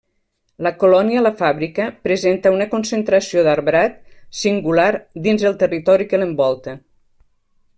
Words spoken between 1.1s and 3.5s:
la Fàbrica presenta una concentració